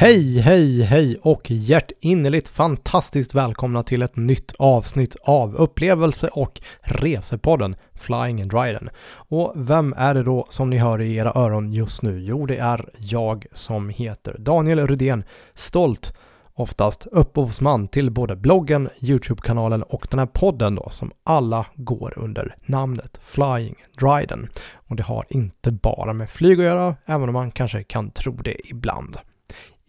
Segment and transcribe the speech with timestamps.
[0.00, 7.76] Hej, hej, hej och hjärtinnerligt fantastiskt välkomna till ett nytt avsnitt av upplevelse och resepodden
[7.94, 8.90] Flying and Dryden.
[9.12, 12.18] Och vem är det då som ni hör i era öron just nu?
[12.18, 16.16] Jo, det är jag som heter Daniel Rudén, stolt
[16.54, 22.56] oftast upphovsman till både bloggen, YouTube-kanalen och den här podden då som alla går under
[22.66, 24.48] namnet Flying Dryden.
[24.72, 28.36] Och det har inte bara med flyg att göra, även om man kanske kan tro
[28.36, 29.18] det ibland.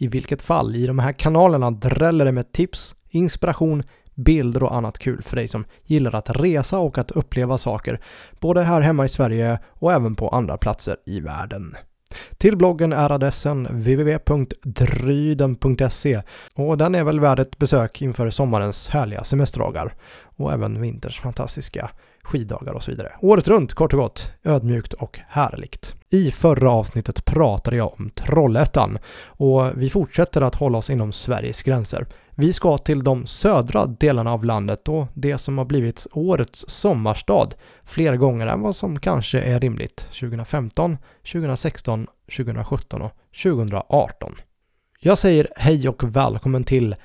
[0.02, 3.84] I vilket fall, i de här kanalerna dräller det med tips, inspiration,
[4.16, 8.00] bilder och annat kul för dig som gillar att resa och att uppleva saker,
[8.40, 11.76] både här hemma i Sverige och även på andra platser i världen.
[12.38, 14.62] Till bloggen är adressen www.dryden.se
[16.56, 19.94] och den är väl värd ett besök inför sommarens härliga semesterdagar
[20.24, 21.92] och även vinterns fantastiska
[22.24, 23.12] skiddagar och så vidare.
[23.22, 25.96] Året runt kort och gott, ödmjukt och härligt.
[26.10, 31.64] I förra avsnittet pratade jag om Trollhättan och vi fortsätter att hålla oss inom Sveriges
[31.64, 32.06] gränser.
[32.36, 37.50] Vi ska till de södra delarna av landet och det som har blivit årets sommarstad
[37.84, 40.98] fler gånger än vad som kanske är rimligt 2015,
[41.32, 43.12] 2016, 2017 och
[43.44, 44.36] 2018.
[45.00, 46.96] Jag säger hej och välkommen till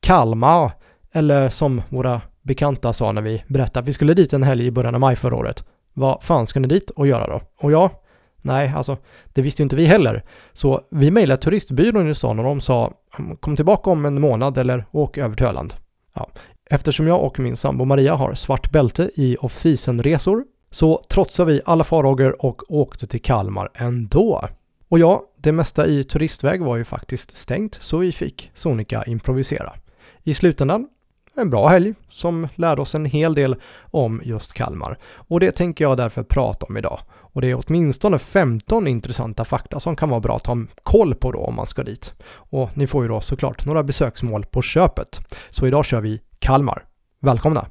[0.00, 0.72] Kalmar,
[1.12, 4.70] eller som våra bekanta sa när vi berättade att vi skulle dit en helg i
[4.70, 5.64] början av maj förra året.
[5.92, 7.40] Vad fan ska ni dit och göra då?
[7.60, 7.90] Och ja,
[8.42, 10.22] nej, alltså det visste ju inte vi heller.
[10.52, 14.58] Så vi mejlade turistbyrån i stan och de sa mm, kom tillbaka om en månad
[14.58, 15.74] eller åk över till Öland.
[16.14, 16.28] Ja.
[16.70, 21.84] Eftersom jag och min sambo Maria har svart bälte i off-season-resor så trotsade vi alla
[21.84, 24.48] farhågor och åkte till Kalmar ändå.
[24.88, 29.72] Och ja, det mesta i turistväg var ju faktiskt stängt så vi fick sonika improvisera.
[30.22, 30.88] I slutändan
[31.36, 33.56] en bra helg som lärde oss en hel del
[33.90, 34.98] om just Kalmar.
[35.14, 37.00] Och det tänker jag därför prata om idag.
[37.08, 41.32] Och det är åtminstone 15 intressanta fakta som kan vara bra att ha koll på
[41.32, 42.14] då om man ska dit.
[42.32, 45.20] Och ni får ju då såklart några besöksmål på köpet.
[45.50, 46.84] Så idag kör vi Kalmar.
[47.20, 47.66] Välkomna!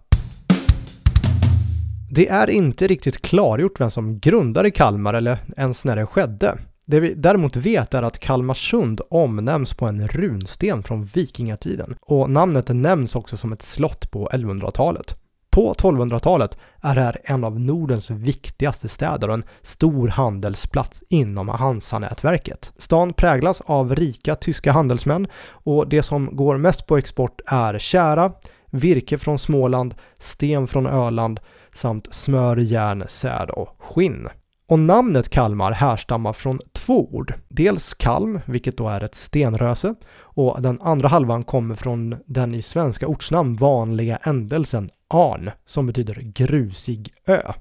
[2.11, 6.57] Det är inte riktigt klargjort vem som grundade Kalmar eller ens när det skedde.
[6.87, 12.67] Det vi däremot vet är att Kalmarsund omnämns på en runsten från vikingatiden och namnet
[12.69, 15.15] nämns också som ett slott på 1100-talet.
[15.49, 21.49] På 1200-talet är det här en av Nordens viktigaste städer och en stor handelsplats inom
[21.49, 22.73] Hansa-nätverket.
[22.77, 28.31] Stan präglas av rika tyska handelsmän och det som går mest på export är kära,
[28.69, 31.39] virke från Småland, sten från Öland
[31.73, 34.27] samt smör, järn, säd och skinn.
[34.67, 37.33] Och namnet Kalmar härstammar från två ord.
[37.47, 42.61] Dels kalm, vilket då är ett stenröse, och den andra halvan kommer från den i
[42.61, 47.53] svenska ortsnamn vanliga ändelsen arn, som betyder grusig ö.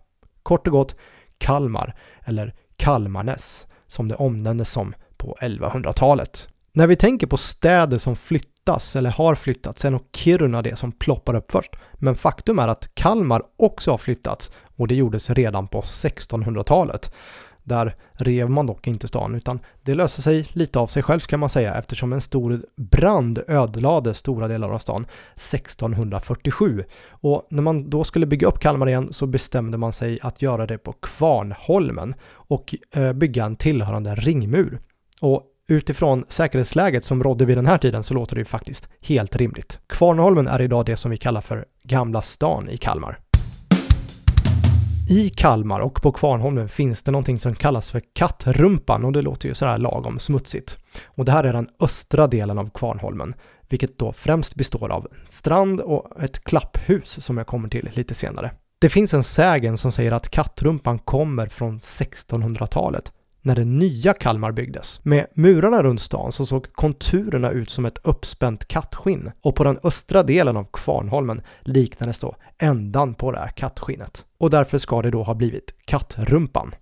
[0.42, 0.96] Kort och gott
[1.38, 6.48] Kalmar, eller Kalmarnäs, som det omnämndes som på 1100-talet.
[6.72, 10.92] När vi tänker på städer som flyttas eller har flyttats är nog Kiruna det som
[10.92, 11.76] ploppar upp först.
[11.94, 17.10] Men faktum är att Kalmar också har flyttats och det gjordes redan på 1600-talet.
[17.64, 21.40] Där rev man dock inte stan utan det löste sig lite av sig själv kan
[21.40, 26.84] man säga eftersom en stor brand ödelade stora delar av stan 1647.
[27.10, 30.66] Och när man då skulle bygga upp Kalmar igen så bestämde man sig att göra
[30.66, 34.78] det på Kvarnholmen och eh, bygga en tillhörande ringmur.
[35.20, 39.36] Och utifrån säkerhetsläget som rådde vid den här tiden så låter det ju faktiskt helt
[39.36, 39.80] rimligt.
[39.86, 43.18] Kvarnholmen är idag det som vi kallar för Gamla stan i Kalmar.
[45.08, 49.48] I Kalmar och på Kvarnholmen finns det någonting som kallas för Kattrumpan och det låter
[49.48, 50.76] ju sådär lagom smutsigt.
[51.04, 53.34] Och det här är den östra delen av Kvarnholmen,
[53.68, 58.14] vilket då främst består av en strand och ett klapphus som jag kommer till lite
[58.14, 58.50] senare.
[58.78, 63.12] Det finns en sägen som säger att Kattrumpan kommer från 1600-talet
[63.44, 65.00] när det nya Kalmar byggdes.
[65.04, 69.78] Med murarna runt stan så såg konturerna ut som ett uppspänt kattskinn och på den
[69.82, 74.24] östra delen av Kvarnholmen liknades då ändan på det här kattskinnet.
[74.38, 76.74] Och därför ska det då ha blivit Kattrumpan.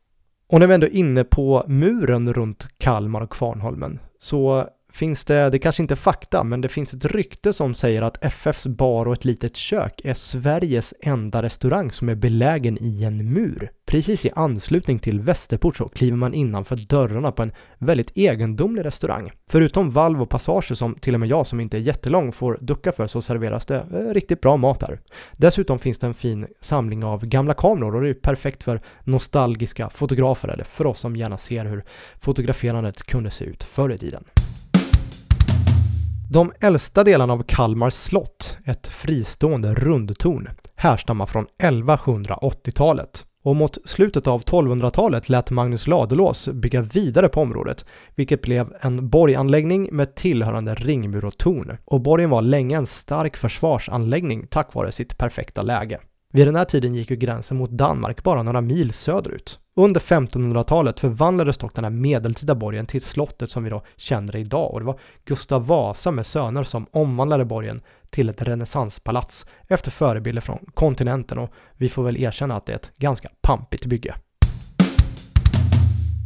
[0.49, 5.51] Och när vi ändå är inne på muren runt Kalmar och Kvarnholmen så finns det,
[5.51, 9.07] det kanske inte är fakta, men det finns ett rykte som säger att FFs bar
[9.07, 13.71] och ett litet kök är Sveriges enda restaurang som är belägen i en mur.
[13.87, 19.33] Precis i anslutning till Västerport så kliver man innanför dörrarna på en väldigt egendomlig restaurang.
[19.51, 22.93] Förutom valv och passager som till och med jag som inte är jättelång får ducka
[22.93, 25.01] för så serveras det eh, riktigt bra mat där.
[25.33, 29.91] Dessutom finns det en fin samling av gamla kameror och det är perfekt för nostalgiska
[29.91, 31.83] fotografer eller för oss som gärna ser hur
[32.21, 34.25] fotograferandet kunde se ut förr i tiden.
[36.33, 43.27] De äldsta delarna av Kalmar slott, ett fristående rundtorn, härstammar från 1180-talet.
[43.45, 47.85] Och mot slutet av 1200-talet lät Magnus Ladulås bygga vidare på området,
[48.15, 51.77] vilket blev en borganläggning med tillhörande ringmur och torn.
[51.85, 56.01] Och borgen var länge en stark försvarsanläggning tack vare sitt perfekta läge.
[56.35, 59.59] Vid den här tiden gick ju gränsen mot Danmark bara några mil söderut.
[59.77, 64.73] Under 1500-talet förvandlades dock den här medeltida borgen till slottet som vi då känner idag
[64.73, 70.41] och det var Gustav Vasa med söner som omvandlade borgen till ett renässanspalats efter förebilder
[70.41, 74.15] från kontinenten och vi får väl erkänna att det är ett ganska pampigt bygge.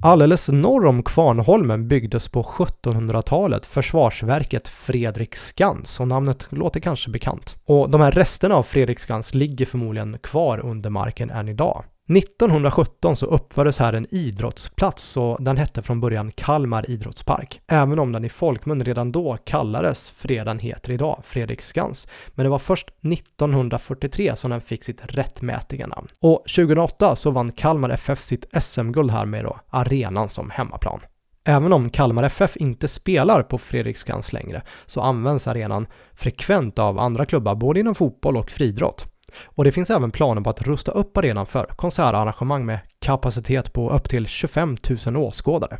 [0.06, 7.56] Alldeles norr om Kvarnholmen byggdes på 1700-talet försvarsverket Fredriksskans och namnet låter kanske bekant.
[7.64, 11.84] Och de här resterna av Fredriksskans ligger förmodligen kvar under marken än idag.
[12.08, 17.60] 1917 så uppfördes här en idrottsplats och den hette från början Kalmar idrottspark.
[17.66, 22.08] Även om den i folkmun redan då kallades för det den heter idag, Fredriksskans.
[22.28, 26.08] Men det var först 1943 som den fick sitt rättmätiga namn.
[26.20, 31.00] Och 2008 så vann Kalmar FF sitt SM-guld här med då arenan som hemmaplan.
[31.44, 37.26] Även om Kalmar FF inte spelar på Fredriksskans längre så används arenan frekvent av andra
[37.26, 39.15] klubbar både inom fotboll och friidrott.
[39.44, 43.90] Och det finns även planer på att rusta upp arenan för konsertarrangemang med kapacitet på
[43.90, 45.78] upp till 25 000 åskådare.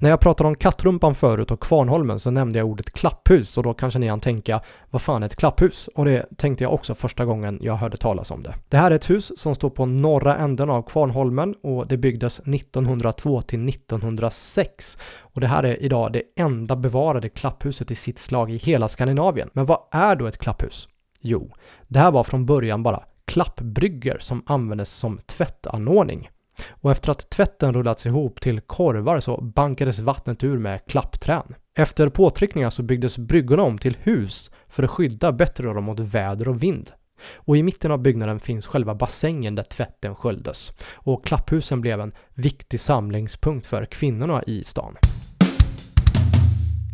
[0.00, 3.74] När jag pratade om Kattrumpan förut och Kvarnholmen så nämnde jag ordet klapphus och då
[3.74, 4.60] kanske ni kan tänka
[4.90, 5.88] vad fan är ett klapphus?
[5.94, 8.54] Och det tänkte jag också första gången jag hörde talas om det.
[8.68, 12.40] Det här är ett hus som står på norra änden av Kvarnholmen och det byggdes
[12.40, 18.50] 1902 till 1906 och det här är idag det enda bevarade klapphuset i sitt slag
[18.50, 19.50] i hela Skandinavien.
[19.52, 20.88] Men vad är då ett klapphus?
[21.20, 21.52] Jo,
[21.88, 26.30] det här var från början bara klappbryggor som användes som tvättanordning.
[26.68, 31.54] Och efter att tvätten rullats ihop till korvar så bankades vattnet ur med klappträn.
[31.74, 36.48] Efter påtryckningar så byggdes bryggorna om till hus för att skydda bättre dem mot väder
[36.48, 36.90] och vind.
[37.34, 40.72] Och i mitten av byggnaden finns själva bassängen där tvätten sköljdes.
[40.94, 44.96] Och klapphusen blev en viktig samlingspunkt för kvinnorna i stan.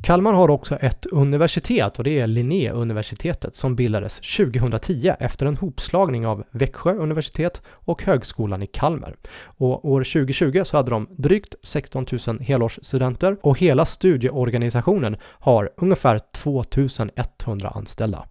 [0.04, 6.26] Kalmar har också ett universitet och det är Linnéuniversitetet som bildades 2010 efter en hopslagning
[6.26, 9.16] av Växjö universitet och Högskolan i Kalmar.
[9.44, 16.20] Och år 2020 så hade de drygt 16 000 helårsstudenter och hela studieorganisationen har ungefär
[16.32, 18.24] 2100 anställda.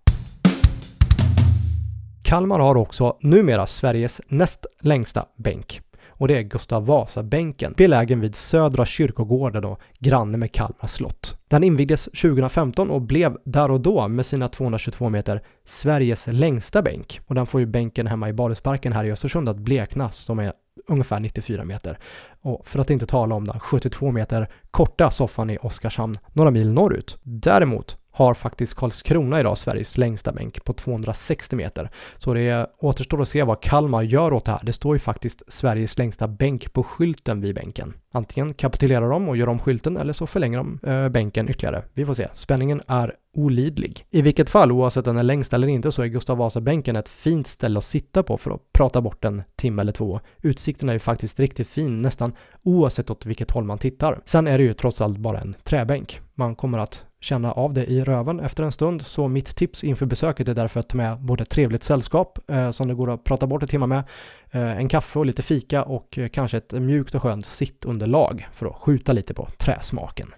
[2.23, 8.35] Kalmar har också numera Sveriges näst längsta bänk och det är Gustav Vasa-bänken, belägen vid
[8.35, 11.32] Södra kyrkogården och granne med Kalmar slott.
[11.47, 17.19] Den invigdes 2015 och blev där och då med sina 222 meter Sveriges längsta bänk.
[17.27, 20.53] Och den får ju bänken hemma i Badhusparken här i Östersund att blekna som är
[20.87, 21.99] ungefär 94 meter.
[22.41, 26.71] Och för att inte tala om den 72 meter korta soffan i Oskarshamn, några mil
[26.71, 27.17] norrut.
[27.23, 31.89] Däremot har faktiskt Karlskrona idag Sveriges längsta bänk på 260 meter.
[32.17, 34.59] Så det återstår att se vad Kalmar gör åt det här.
[34.63, 37.93] Det står ju faktiskt Sveriges längsta bänk på skylten vid bänken.
[38.11, 41.83] Antingen kapitulerar de och gör om skylten eller så förlänger de eh, bänken ytterligare.
[41.93, 42.27] Vi får se.
[42.33, 44.05] Spänningen är olidlig.
[44.09, 47.09] I vilket fall, oavsett om den är längst eller inte, så är Gustav Vasa-bänken ett
[47.09, 50.19] fint ställe att sitta på för att prata bort en timme eller två.
[50.41, 52.33] Utsikten är ju faktiskt riktigt fin nästan
[52.63, 54.21] oavsett åt vilket håll man tittar.
[54.25, 56.19] Sen är det ju trots allt bara en träbänk.
[56.35, 59.01] Man kommer att känna av det i röven efter en stund.
[59.01, 62.87] Så mitt tips inför besöket är därför att ta med både trevligt sällskap eh, som
[62.87, 64.03] det går att prata bort en timme med,
[64.51, 68.65] eh, en kaffe och lite fika och eh, kanske ett mjukt och skönt sittunderlag för
[68.65, 70.33] att skjuta lite på träsmaken.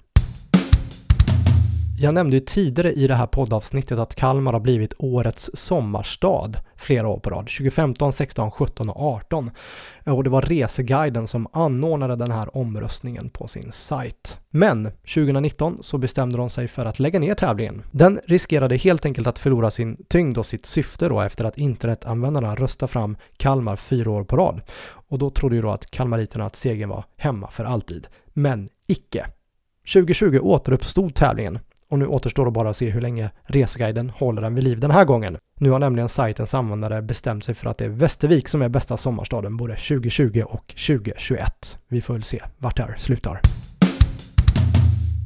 [1.98, 7.08] Jag nämnde ju tidigare i det här poddavsnittet att Kalmar har blivit årets sommarstad flera
[7.08, 7.48] år på rad.
[7.48, 9.52] 2015, 16, 17 och 18.
[10.06, 14.40] Och det var Reseguiden som anordnade den här omröstningen på sin sajt.
[14.50, 17.84] Men 2019 så bestämde de sig för att lägga ner tävlingen.
[17.92, 22.56] Den riskerade helt enkelt att förlora sin tyngd och sitt syfte då efter att internetanvändarna
[22.56, 24.62] röstade fram Kalmar fyra år på rad.
[25.10, 28.08] Och då trodde ju då att kalmariterna att segern var hemma för alltid.
[28.34, 29.26] Men icke.
[29.94, 31.60] 2020 återuppstod tävlingen
[31.90, 34.92] och nu återstår det bara att se hur länge Reseguiden håller den vid liv den
[34.92, 35.38] här gången.
[35.60, 38.98] Nu har nämligen sajtens användare bestämt sig för att det är Västervik som är bästa
[38.98, 41.80] sommarstaden både 2020 och 2021.
[41.88, 43.42] Vi får väl se vart det här slutar.